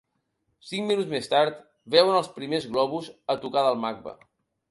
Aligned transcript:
Cinc 0.69 0.87
minuts 0.91 1.09
més 1.11 1.27
tard 1.33 1.59
veuen 1.95 2.17
els 2.21 2.31
primers 2.39 2.67
globus, 2.71 3.13
a 3.35 3.35
tocar 3.47 3.67
del 3.67 3.81
Macba. 3.87 4.15